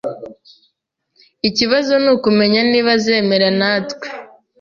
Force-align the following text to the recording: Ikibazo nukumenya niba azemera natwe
Ikibazo 1.49 1.93
nukumenya 2.03 2.61
niba 2.71 2.91
azemera 2.97 3.49
natwe 3.59 4.07